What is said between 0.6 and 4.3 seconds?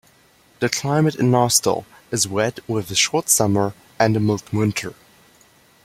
The climate in Naustdal is wet with a short summer and a